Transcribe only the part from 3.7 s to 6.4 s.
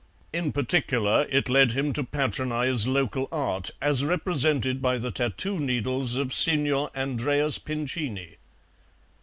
as represented by the tattoo needles of